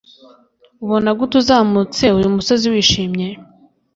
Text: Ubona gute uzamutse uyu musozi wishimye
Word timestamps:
Ubona 0.83 1.09
gute 1.17 1.33
uzamutse 1.41 2.03
uyu 2.17 2.33
musozi 2.35 2.65
wishimye 2.73 3.27